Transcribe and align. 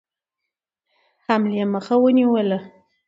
حملې 1.25 1.63
مخه 1.73 1.95
ونیوله. 2.01 2.59